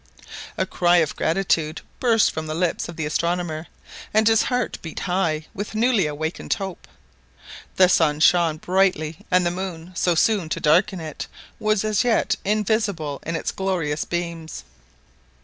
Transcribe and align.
A 0.57 0.65
cry 0.65 0.97
of 0.97 1.15
gratitude 1.15 1.81
burst 1.99 2.31
from 2.31 2.47
the 2.47 2.55
lips 2.55 2.89
of 2.89 2.95
the 2.95 3.05
astronomer, 3.05 3.67
and 4.15 4.27
his 4.27 4.41
heart 4.41 4.79
beat 4.81 5.01
high 5.01 5.45
with 5.53 5.75
newly 5.75 6.07
awakened 6.07 6.51
hope. 6.55 6.87
The 7.75 7.87
sun 7.87 8.19
shone 8.19 8.57
brightly, 8.57 9.19
and 9.29 9.45
the 9.45 9.51
moon, 9.51 9.91
so 9.95 10.15
soon 10.15 10.49
to 10.49 10.59
darken 10.59 10.99
it, 10.99 11.27
was 11.59 11.83
as 11.83 12.03
yet 12.03 12.35
invisible 12.43 13.21
in 13.27 13.35
its 13.35 13.51
glorious 13.51 14.03
beams. 14.03 14.63